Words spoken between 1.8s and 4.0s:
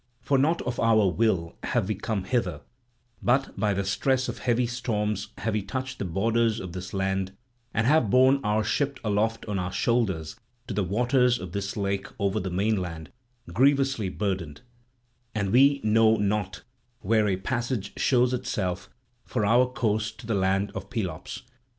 we come hither, but by the